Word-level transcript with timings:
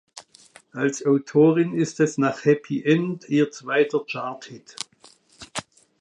Als 0.71 1.05
Autorin 1.05 1.75
ist 1.75 1.99
es 1.99 2.17
nach 2.17 2.43
"Happy 2.43 2.83
End" 2.83 3.29
ihr 3.29 3.51
zweiter 3.51 4.03
Charthit. 4.07 4.75